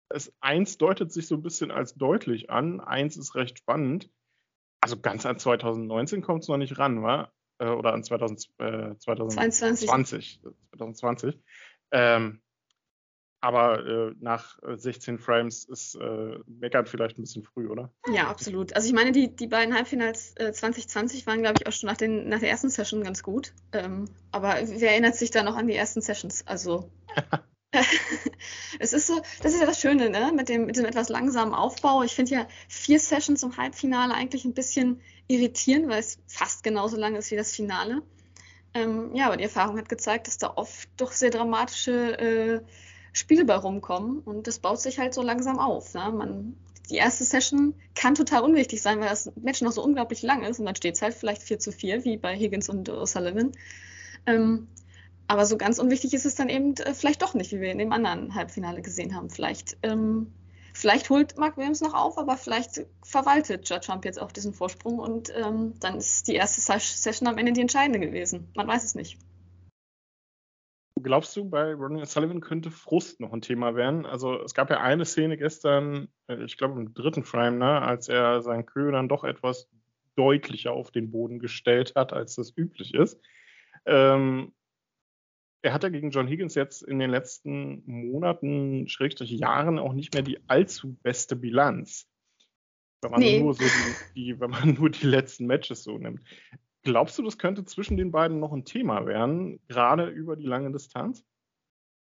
es, 0.09 0.33
eins 0.41 0.79
deutet 0.79 1.13
sich 1.13 1.27
so 1.27 1.35
ein 1.35 1.43
bisschen 1.43 1.73
als 1.73 1.95
deutlich 1.95 2.51
an, 2.51 2.81
eins 2.81 3.17
ist 3.17 3.35
recht 3.35 3.59
spannend. 3.59 4.11
Also 4.81 5.01
ganz 5.01 5.27
an 5.27 5.39
2019 5.41 6.23
kommt 6.23 6.43
es 6.45 6.49
noch 6.49 6.59
nicht 6.59 6.79
ran, 6.79 7.03
wa? 7.03 7.33
Äh, 7.59 7.67
oder 7.67 7.93
an 7.93 8.05
2000, 8.05 8.49
äh, 8.59 8.97
2020. 8.97 9.89
2020. 9.89 10.41
2020. 10.71 11.41
Ähm, 11.91 12.43
aber 13.41 13.87
äh, 13.87 14.15
nach 14.21 14.59
16 14.63 15.15
äh, 15.15 15.19
Frames 15.19 15.65
ist 15.65 15.95
äh, 15.97 16.39
meckert 16.47 16.89
vielleicht 16.89 17.19
ein 17.19 17.23
bisschen 17.23 17.43
früh, 17.43 17.69
oder? 17.69 17.93
Ja, 18.13 18.29
absolut. 18.29 18.75
Also 18.75 18.89
ich 18.89 18.95
meine, 18.95 19.13
die, 19.13 19.35
die 19.35 19.47
beiden 19.47 19.75
Halbfinals 19.75 20.35
äh, 20.37 20.53
2020 20.53 21.27
waren, 21.27 21.43
glaube 21.43 21.57
ich, 21.57 21.67
auch 21.67 21.73
schon 21.73 21.89
nach, 21.89 21.97
den, 21.97 22.29
nach 22.29 22.41
der 22.41 22.51
ersten 22.51 22.71
Session 22.71 23.03
ganz 23.03 23.23
gut. 23.23 23.53
Ähm, 23.73 24.07
aber 24.33 24.57
wer 24.65 24.91
erinnert 24.91 25.17
sich 25.17 25.31
da 25.31 25.43
noch 25.43 25.57
an 25.57 25.67
die 25.67 25.77
ersten 25.77 26.01
Sessions? 26.01 26.47
Also 26.47 26.91
es 28.79 28.93
ist 28.93 29.07
so, 29.07 29.21
das 29.43 29.53
ist 29.53 29.61
ja 29.61 29.67
das 29.67 29.81
Schöne, 29.81 30.11
ne? 30.11 30.33
Mit 30.35 30.49
dem, 30.49 30.67
mit 30.67 30.77
dem 30.77 30.85
etwas 30.85 31.09
langsamen 31.09 31.55
Aufbau. 31.55 32.03
Ich 32.03 32.15
finde 32.15 32.33
ja 32.33 32.49
vier 32.69 33.01
Sessions 33.01 33.43
im 33.43 33.57
Halbfinale 33.57 34.15
eigentlich 34.15 34.45
ein 34.45 34.55
bisschen 34.55 35.01
irritierend, 35.27 35.89
weil 35.89 36.01
es 36.01 36.19
fast 36.27 36.63
genauso 36.63 36.97
lang 36.97 37.17
ist 37.17 37.31
wie 37.31 37.37
das 37.37 37.55
Finale. 37.55 38.03
Ähm, 38.75 39.15
ja, 39.15 39.27
aber 39.27 39.37
die 39.37 39.45
Erfahrung 39.45 39.79
hat 39.79 39.89
gezeigt, 39.89 40.27
dass 40.27 40.39
da 40.39 40.53
oft 40.55 40.89
doch 40.97 41.13
sehr 41.13 41.31
dramatische 41.31 42.19
äh, 42.19 42.61
Spiele 43.17 43.45
bei 43.45 43.55
rumkommen 43.55 44.19
und 44.21 44.47
das 44.47 44.59
baut 44.59 44.81
sich 44.81 44.99
halt 44.99 45.15
so 45.15 45.23
langsam 45.23 45.59
auf. 45.59 45.95
Ne? 45.95 46.13
Man, 46.13 46.57
die 46.91 46.97
erste 46.97 47.25
Session 47.25 47.75
kann 47.95 48.15
total 48.15 48.43
unwichtig 48.43 48.83
sein, 48.83 49.01
weil 49.01 49.09
das 49.09 49.33
Match 49.37 49.63
noch 49.63 49.73
so 49.73 49.83
unglaublich 49.83 50.23
lang 50.23 50.45
ist 50.45 50.59
und 50.61 50.67
dann 50.67 50.77
steht 50.77 50.97
es 50.97 51.03
halt 51.03 51.15
vielleicht 51.15 51.43
4 51.43 51.59
zu 51.59 51.73
4, 51.73 52.05
wie 52.05 52.19
bei 52.19 52.37
Higgins 52.37 52.69
und 52.69 52.91
O'Sullivan. 52.91 53.53
Ähm, 54.27 54.69
aber 55.29 55.47
so 55.47 55.57
ganz 55.57 55.79
unwichtig 55.79 56.13
ist 56.13 56.27
es 56.27 56.35
dann 56.35 56.49
eben 56.49 56.75
äh, 56.77 56.95
vielleicht 56.95 57.23
doch 57.23 57.35
nicht, 57.35 57.53
wie 57.53 57.61
wir 57.61 57.73
in 57.73 57.79
dem 57.79 57.93
anderen 57.93 58.35
Halbfinale 58.35 58.83
gesehen 58.83 59.17
haben. 59.17 59.31
Vielleicht, 59.31 59.79
ähm, 59.83 60.33
vielleicht 60.75 61.09
holt 61.09 61.39
Mark 61.39 61.57
Williams 61.57 61.81
noch 61.81 61.95
auf, 61.95 62.19
aber 62.19 62.37
vielleicht 62.37 62.85
verwaltet 63.03 63.69
Judge 63.69 63.87
Trump 63.87 64.05
jetzt 64.05 64.21
auch 64.21 64.31
diesen 64.31 64.53
Vorsprung 64.53 64.99
und 64.99 65.33
ähm, 65.35 65.73
dann 65.81 65.97
ist 65.97 66.29
die 66.29 66.35
erste 66.35 66.61
Session 66.61 67.29
am 67.29 67.39
Ende 67.39 67.53
die 67.53 67.63
entscheidende 67.63 67.99
gewesen. 67.99 68.49
Man 68.55 68.69
weiß 68.69 68.85
es 68.85 68.95
nicht. 68.95 69.17
Glaubst 71.03 71.37
du, 71.37 71.49
bei 71.49 71.75
Ronnie 71.75 72.07
Sullivan 72.07 72.41
könnte 72.41 72.71
Frust 72.71 73.21
noch 73.21 73.33
ein 73.33 73.43
Thema 73.43 73.75
werden? 73.75 74.07
Also 74.07 74.43
es 74.43 74.55
gab 74.55 74.71
ja 74.71 74.81
eine 74.81 75.05
Szene 75.05 75.37
gestern, 75.37 76.09
äh, 76.27 76.43
ich 76.45 76.57
glaube 76.57 76.81
im 76.81 76.95
dritten 76.95 77.23
Frame, 77.23 77.59
ne, 77.59 77.83
als 77.83 78.09
er 78.09 78.41
seinen 78.43 78.65
Kö 78.65 78.91
dann 78.91 79.09
doch 79.09 79.23
etwas 79.23 79.69
deutlicher 80.17 80.73
auf 80.73 80.91
den 80.91 81.11
Boden 81.11 81.39
gestellt 81.39 81.93
hat, 81.97 82.13
als 82.13 82.37
das 82.37 82.57
üblich 82.57 82.95
ist. 82.95 83.21
Ähm, 83.85 84.55
er 85.63 85.73
hat 85.73 85.83
ja 85.83 85.91
gegen 85.91 86.11
John 86.11 86.29
Higgins 86.29 86.55
jetzt 86.55 86.83
in 86.83 86.99
den 86.99 87.11
letzten 87.11 87.83
Monaten, 87.87 88.89
Schrägstrich 88.89 89.33
Jahren 89.33 89.79
auch 89.79 89.93
nicht 89.93 90.15
mehr 90.15 90.23
die 90.23 90.39
allzu 90.49 90.95
beste 91.03 91.37
Bilanz. 91.37 92.09
Wenn 93.03 93.11
man, 93.11 93.21
nee. 93.21 93.41
nur 93.41 93.53
so 93.53 93.65
die, 93.65 94.15
die, 94.15 94.41
wenn 94.41 94.51
man 94.51 94.75
nur 94.75 94.91
die 94.91 95.07
letzten 95.07 95.47
Matches 95.47 95.85
so 95.85 95.99
nimmt. 95.99 96.21
Glaubst 96.87 97.19
du, 97.19 97.23
das 97.25 97.37
könnte 97.37 97.65
zwischen 97.65 97.97
den 97.97 98.13
beiden 98.13 98.39
noch 98.39 98.53
ein 98.53 98.65
Thema 98.65 99.07
werden, 99.07 99.59
gerade 99.67 100.07
über 100.07 100.37
die 100.37 100.47
lange 100.47 100.71
Distanz? 100.71 101.25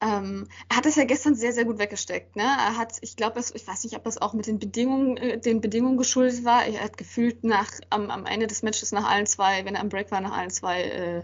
Ähm, 0.00 0.46
er 0.68 0.76
hat 0.76 0.86
es 0.86 0.94
ja 0.94 1.02
gestern 1.02 1.34
sehr, 1.34 1.52
sehr 1.52 1.64
gut 1.64 1.80
weggesteckt. 1.80 2.36
Ne? 2.36 2.44
Er 2.44 2.78
hat, 2.78 2.98
ich 3.00 3.16
glaube, 3.16 3.40
ich 3.40 3.66
weiß 3.66 3.82
nicht, 3.82 3.96
ob 3.96 4.04
das 4.04 4.22
auch 4.22 4.32
mit 4.32 4.46
den 4.46 4.60
Bedingungen, 4.60 5.16
äh, 5.16 5.40
den 5.40 5.60
Bedingungen 5.60 5.96
geschuldet 5.96 6.44
war. 6.44 6.64
Er 6.64 6.84
hat 6.84 6.98
gefühlt 6.98 7.42
nach, 7.42 7.68
am, 7.90 8.12
am 8.12 8.26
Ende 8.26 8.46
des 8.46 8.62
Matches 8.62 8.92
nach 8.92 9.10
allen 9.10 9.26
zwei, 9.26 9.64
wenn 9.64 9.74
er 9.74 9.80
am 9.80 9.88
Break 9.88 10.12
war, 10.12 10.20
nach 10.20 10.38
allen 10.38 10.50
zwei 10.50 10.84
äh, 10.84 11.22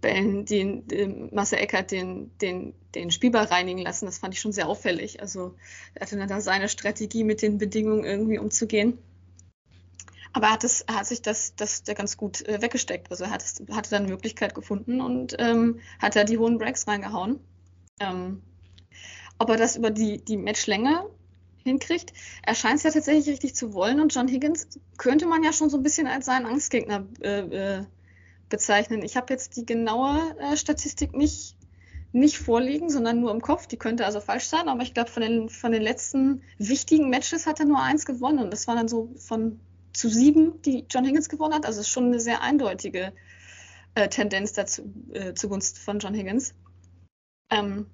Bällen 0.00 0.44
den, 0.44 0.86
den 0.86 1.34
Marcel 1.34 1.58
Eckert 1.58 1.90
den, 1.90 2.30
den, 2.38 2.74
den 2.94 3.10
Spielball 3.10 3.46
reinigen 3.46 3.80
lassen. 3.80 4.06
Das 4.06 4.18
fand 4.18 4.34
ich 4.34 4.40
schon 4.40 4.52
sehr 4.52 4.68
auffällig. 4.68 5.20
Also 5.20 5.56
er 5.94 6.02
hatte 6.02 6.16
dann 6.16 6.28
da 6.28 6.40
seine 6.40 6.68
Strategie, 6.68 7.24
mit 7.24 7.42
den 7.42 7.58
Bedingungen 7.58 8.04
irgendwie 8.04 8.38
umzugehen. 8.38 8.98
Aber 10.32 10.46
er 10.46 10.52
hat, 10.52 10.64
es, 10.64 10.84
hat 10.90 11.06
sich 11.06 11.22
das, 11.22 11.54
das 11.56 11.84
ganz 11.84 12.16
gut 12.16 12.46
äh, 12.46 12.60
weggesteckt. 12.60 13.10
Also 13.10 13.24
er 13.24 13.30
hat 13.30 13.44
hatte 13.70 13.90
dann 13.90 14.02
eine 14.02 14.12
Möglichkeit 14.12 14.54
gefunden 14.54 15.00
und 15.00 15.36
ähm, 15.38 15.80
hat 15.98 16.16
da 16.16 16.24
die 16.24 16.38
hohen 16.38 16.58
Breaks 16.58 16.86
reingehauen. 16.86 17.40
Ähm, 18.00 18.42
ob 19.38 19.50
er 19.50 19.56
das 19.56 19.76
über 19.76 19.90
die, 19.90 20.24
die 20.24 20.36
Matchlänge 20.36 21.04
hinkriegt, 21.64 22.12
er 22.42 22.54
scheint 22.54 22.76
es 22.76 22.82
ja 22.82 22.90
tatsächlich 22.90 23.28
richtig 23.28 23.54
zu 23.54 23.74
wollen 23.74 24.00
und 24.00 24.14
John 24.14 24.28
Higgins 24.28 24.68
könnte 24.96 25.26
man 25.26 25.42
ja 25.42 25.52
schon 25.52 25.70
so 25.70 25.76
ein 25.76 25.82
bisschen 25.82 26.06
als 26.06 26.26
seinen 26.26 26.46
Angstgegner 26.46 27.06
äh, 27.20 27.40
äh, 27.40 27.84
bezeichnen. 28.48 29.02
Ich 29.02 29.16
habe 29.16 29.32
jetzt 29.32 29.56
die 29.56 29.66
genaue 29.66 30.18
äh, 30.40 30.56
Statistik 30.56 31.14
nicht, 31.14 31.56
nicht 32.12 32.38
vorliegen, 32.38 32.90
sondern 32.90 33.20
nur 33.20 33.30
im 33.30 33.40
Kopf. 33.40 33.66
Die 33.66 33.76
könnte 33.76 34.06
also 34.06 34.20
falsch 34.20 34.46
sein, 34.46 34.68
aber 34.68 34.82
ich 34.82 34.94
glaube, 34.94 35.10
von 35.10 35.22
den, 35.22 35.48
von 35.48 35.72
den 35.72 35.82
letzten 35.82 36.42
wichtigen 36.58 37.10
Matches 37.10 37.46
hat 37.46 37.60
er 37.60 37.66
nur 37.66 37.82
eins 37.82 38.06
gewonnen. 38.06 38.38
Und 38.38 38.52
das 38.52 38.66
war 38.66 38.74
dann 38.74 38.88
so 38.88 39.10
von 39.16 39.60
zu 39.98 40.08
sieben, 40.08 40.62
die 40.62 40.86
John 40.88 41.04
Higgins 41.04 41.28
gewonnen 41.28 41.54
hat. 41.54 41.66
Also 41.66 41.80
es 41.80 41.88
ist 41.88 41.92
schon 41.92 42.06
eine 42.06 42.20
sehr 42.20 42.40
eindeutige 42.40 43.12
äh, 43.94 44.08
Tendenz 44.08 44.52
dazu, 44.52 44.94
äh, 45.12 45.34
zugunsten 45.34 45.80
von 45.80 45.98
John 45.98 46.14
Higgins. 46.14 46.54
Ähm, 47.50 47.86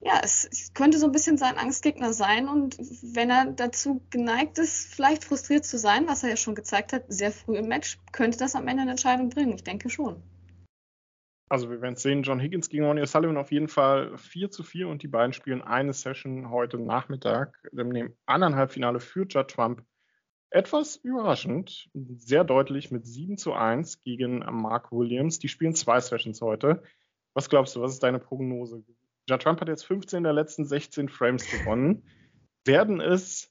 ja, 0.00 0.20
es 0.22 0.72
könnte 0.74 0.98
so 0.98 1.06
ein 1.06 1.12
bisschen 1.12 1.38
sein 1.38 1.58
Angstgegner 1.58 2.12
sein 2.12 2.48
und 2.48 2.76
wenn 2.78 3.30
er 3.30 3.46
dazu 3.46 4.02
geneigt 4.10 4.58
ist, 4.58 4.92
vielleicht 4.92 5.24
frustriert 5.24 5.64
zu 5.64 5.78
sein, 5.78 6.06
was 6.08 6.22
er 6.22 6.30
ja 6.30 6.36
schon 6.36 6.54
gezeigt 6.54 6.92
hat, 6.92 7.04
sehr 7.08 7.32
früh 7.32 7.56
im 7.56 7.68
Match, 7.68 7.98
könnte 8.12 8.38
das 8.38 8.54
am 8.54 8.68
Ende 8.68 8.82
eine 8.82 8.92
Entscheidung 8.92 9.28
bringen. 9.28 9.54
Ich 9.54 9.64
denke 9.64 9.90
schon. 9.90 10.22
Also 11.48 11.70
wir 11.70 11.80
werden 11.82 11.96
sehen, 11.96 12.22
John 12.22 12.40
Higgins 12.40 12.68
gegen 12.68 12.84
Ronnie 12.84 13.06
Sullivan 13.06 13.36
auf 13.36 13.52
jeden 13.52 13.68
Fall 13.68 14.16
4 14.16 14.50
zu 14.50 14.62
4 14.62 14.88
und 14.88 15.02
die 15.02 15.08
beiden 15.08 15.32
spielen 15.32 15.60
eine 15.60 15.92
Session 15.92 16.50
heute 16.50 16.78
Nachmittag 16.78 17.58
dem 17.72 18.14
Halbfinale 18.28 19.00
für 19.00 19.26
Judd 19.26 19.48
Trump. 19.48 19.82
Etwas 20.52 20.96
überraschend, 20.96 21.88
sehr 21.94 22.44
deutlich 22.44 22.90
mit 22.90 23.06
7 23.06 23.38
zu 23.38 23.54
1 23.54 24.02
gegen 24.02 24.40
Mark 24.40 24.92
Williams. 24.92 25.38
Die 25.38 25.48
spielen 25.48 25.74
zwei 25.74 25.98
Sessions 25.98 26.42
heute. 26.42 26.82
Was 27.32 27.48
glaubst 27.48 27.74
du, 27.74 27.80
was 27.80 27.92
ist 27.92 28.02
deine 28.02 28.18
Prognose? 28.18 28.84
Ja, 29.30 29.38
Trump 29.38 29.62
hat 29.62 29.68
jetzt 29.68 29.86
15 29.86 30.24
der 30.24 30.34
letzten 30.34 30.66
16 30.66 31.08
Frames 31.08 31.50
gewonnen. 31.50 32.02
Werden 32.66 33.00
es 33.00 33.50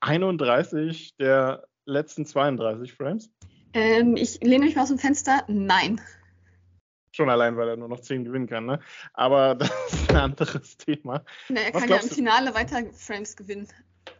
31 0.00 1.16
der 1.18 1.68
letzten 1.84 2.24
32 2.24 2.94
Frames? 2.94 3.30
Ähm, 3.74 4.16
ich 4.16 4.42
lehne 4.42 4.64
mich 4.64 4.74
mal 4.74 4.84
aus 4.84 4.88
dem 4.88 4.98
Fenster. 4.98 5.44
Nein. 5.48 6.00
Schon 7.12 7.28
allein, 7.28 7.58
weil 7.58 7.68
er 7.68 7.76
nur 7.76 7.88
noch 7.88 8.00
10 8.00 8.24
gewinnen 8.24 8.46
kann, 8.46 8.64
ne? 8.64 8.80
Aber 9.12 9.54
das 9.54 9.70
ist 9.92 10.08
ein 10.08 10.16
anderes 10.16 10.78
Thema. 10.78 11.22
Na, 11.50 11.60
er 11.60 11.74
Was 11.74 11.82
kann 11.82 11.90
ja 11.90 11.96
im 11.96 12.08
Finale 12.08 12.54
weiter 12.54 12.82
Frames 12.94 13.36
gewinnen. 13.36 13.68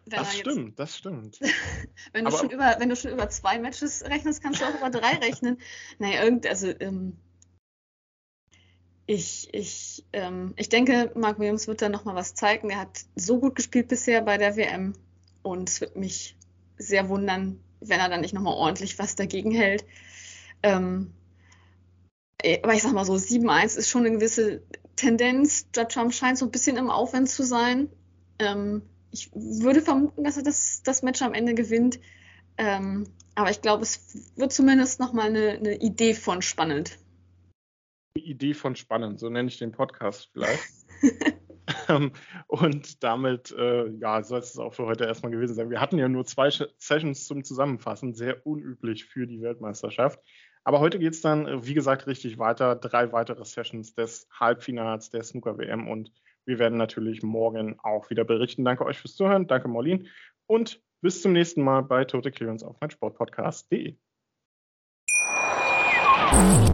Das 0.09 0.37
stimmt, 0.37 0.79
das 0.79 0.97
stimmt. 0.97 1.39
wenn, 2.13 2.25
du 2.25 2.31
schon 2.31 2.51
über, 2.51 2.77
wenn 2.79 2.89
du 2.89 2.97
schon 2.97 3.13
über 3.13 3.29
zwei 3.29 3.59
Matches 3.59 4.05
rechnest, 4.05 4.43
kannst 4.43 4.61
du 4.61 4.65
auch 4.65 4.75
über 4.75 4.91
drei 4.91 5.17
rechnen. 5.17 5.59
Naja, 5.99 6.25
irgend, 6.25 6.47
also 6.47 6.69
ähm, 6.69 7.17
ich, 9.07 9.49
ich, 9.53 10.05
ähm, 10.13 10.53
ich 10.57 10.69
denke, 10.69 11.13
Mark 11.15 11.39
Williams 11.39 11.67
wird 11.67 11.83
da 11.83 11.89
nochmal 11.89 12.15
was 12.15 12.35
zeigen. 12.35 12.71
Er 12.71 12.81
hat 12.81 13.05
so 13.17 13.41
gut 13.41 13.55
gespielt 13.55 13.89
bisher 13.89 14.23
bei 14.23 14.37
der 14.37 14.57
WM 14.57 14.95
und 15.43 15.69
es 15.69 15.81
wird 15.81 15.97
mich 15.97 16.37
sehr 16.77 17.09
wundern, 17.09 17.61
wenn 17.81 18.01
er 18.01 18.09
dann 18.09 18.21
nicht 18.21 18.35
nochmal 18.35 18.55
ordentlich 18.55 18.99
was 18.99 19.17
dagegen 19.17 19.51
hält. 19.51 19.85
Ähm, 20.63 21.13
äh, 22.43 22.61
aber 22.63 22.75
ich 22.75 22.83
sag 22.83 22.93
mal 22.93 23.05
so, 23.05 23.15
7-1 23.15 23.79
ist 23.79 23.89
schon 23.89 24.05
eine 24.05 24.17
gewisse 24.17 24.63
Tendenz. 24.97 25.67
Judd 25.75 25.91
Trump 25.91 26.13
scheint 26.13 26.39
so 26.39 26.45
ein 26.45 26.51
bisschen 26.51 26.77
im 26.77 26.91
Aufwand 26.91 27.29
zu 27.29 27.45
sein. 27.45 27.89
Ähm, 28.39 28.83
ich 29.11 29.31
würde 29.33 29.81
vermuten, 29.81 30.25
dass 30.25 30.37
er 30.37 30.43
das, 30.43 30.83
das 30.83 31.03
Match 31.03 31.23
am 31.23 31.35
Ende 31.35 31.55
gewinnt. 31.55 32.01
Ähm, 32.57 33.07
aber 33.35 33.51
ich 33.51 33.63
glaube, 33.63 33.83
es 33.83 34.33
wird 34.37 34.53
zumindest 34.53 35.01
nochmal 35.01 35.29
eine, 35.29 35.51
eine 35.51 35.77
Idee 35.77 36.15
von 36.15 36.43
spannend. 36.43 36.99
Idee 38.15 38.55
von 38.55 38.75
spannend, 38.75 39.21
so 39.21 39.29
nenne 39.29 39.49
ich 39.49 39.59
den 39.59 39.73
Podcast 39.73 40.31
vielleicht. 40.33 40.63
Ähm, 41.89 42.13
und 42.47 43.03
damit 43.03 43.53
äh, 43.53 43.89
ja, 43.89 44.23
soll 44.23 44.41
es 44.41 44.59
auch 44.59 44.75
für 44.75 44.87
heute 44.87 45.05
erstmal 45.05 45.33
gewesen 45.33 45.55
sein. 45.55 45.71
Wir 45.71 45.81
hatten 45.81 45.99
ja 45.99 46.09
nur 46.09 46.25
zwei 46.25 46.51
Sessions 46.51 47.27
zum 47.27 47.45
Zusammenfassen, 47.45 48.15
sehr 48.15 48.47
unüblich 48.47 49.05
für 49.05 49.27
die 49.27 49.41
Weltmeisterschaft. 49.43 50.19
Aber 50.65 50.81
heute 50.81 50.99
geht 50.99 51.15
es 51.15 51.21
dann, 51.21 51.47
äh, 51.47 51.67
wie 51.67 51.75
gesagt, 51.75 52.07
richtig 52.07 52.39
weiter. 52.39 52.75
Drei 52.77 53.13
weitere 53.13 53.45
Sessions 53.45 53.95
des 53.95 54.29
Halbfinals 54.33 55.11
der 55.11 55.23
Snooker 55.23 55.59
WM 55.59 55.89
und 55.89 56.13
wir 56.49 56.59
werden 56.59 56.79
natürlich 56.79 57.23
morgen 57.23 57.79
auch 57.81 58.11
wieder 58.11 58.25
berichten. 58.25 58.65
Danke 58.65 58.85
euch 58.87 58.99
fürs 58.99 59.15
Zuhören, 59.15 59.47
danke 59.47 59.69
Morlin 59.69 60.09
und 60.47 60.83
bis 61.01 61.23
zum 61.23 61.33
nächsten 61.33 61.63
Mal 61.63 61.83
bei 61.83 62.05
Total 62.05 62.33
Clearance 62.33 62.67
auf 62.67 62.81
meinsportpodcast.de. 62.81 63.97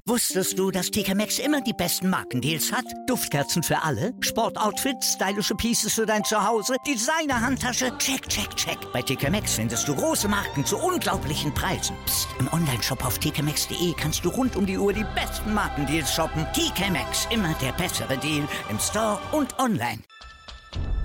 Wusstest 0.06 0.58
du, 0.58 0.70
dass 0.70 0.90
TK 0.90 1.14
Maxx 1.14 1.38
immer 1.38 1.60
die 1.60 1.72
besten 1.72 2.10
Markendeals 2.10 2.72
hat? 2.72 2.84
Duftkerzen 3.06 3.62
für 3.62 3.82
alle, 3.82 4.12
Sportoutfits, 4.20 5.14
stylische 5.14 5.54
Pieces 5.54 5.94
für 5.94 6.06
dein 6.06 6.24
Zuhause, 6.24 6.76
Designer-Handtasche, 6.86 7.96
check, 7.98 8.28
check, 8.28 8.54
check. 8.56 8.78
Bei 8.92 9.02
TK 9.02 9.30
Maxx 9.30 9.54
findest 9.54 9.88
du 9.88 9.94
große 9.94 10.28
Marken 10.28 10.64
zu 10.64 10.76
unglaublichen 10.78 11.52
Preisen. 11.54 11.96
Psst. 12.06 12.28
im 12.38 12.52
Onlineshop 12.52 13.04
auf 13.04 13.18
tkmaxx.de 13.18 13.94
kannst 13.96 14.24
du 14.24 14.28
rund 14.28 14.56
um 14.56 14.66
die 14.66 14.78
Uhr 14.78 14.92
die 14.92 15.06
besten 15.14 15.54
Markendeals 15.54 16.12
shoppen. 16.12 16.46
TK 16.52 16.90
Maxx, 16.90 17.26
immer 17.30 17.54
der 17.62 17.72
bessere 17.72 18.16
Deal 18.18 18.46
im 18.70 18.78
Store 18.78 19.18
und 19.32 19.58
online. 19.58 20.00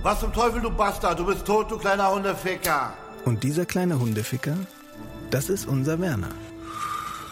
Was 0.04 0.20
zum 0.20 0.34
Teufel, 0.34 0.62
du 0.62 0.72
Bastard, 0.72 1.20
du 1.20 1.26
bist 1.26 1.46
tot, 1.46 1.72
du 1.72 1.78
kleiner 1.78 2.12
Hundeficker. 2.12 2.94
Und 3.26 3.44
dieser 3.44 3.66
kleine 3.66 4.00
Hundeficker, 4.00 4.58
das 5.30 5.50
ist 5.50 5.68
unser 5.68 6.00
Werner. 6.00 6.30